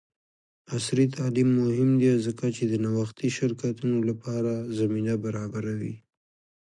عصري 0.75 1.05
تعلیم 1.17 1.49
مهم 1.61 1.89
دی 2.01 2.11
ځکه 2.25 2.45
چې 2.55 2.63
د 2.67 2.73
نوښتي 2.83 3.29
شرکتونو 3.37 3.97
لپاره 4.09 4.51
زمینه 4.79 5.13
برابروي. 5.23 5.95